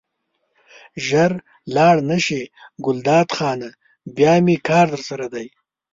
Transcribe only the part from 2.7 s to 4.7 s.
ګلداد خانه بیا مې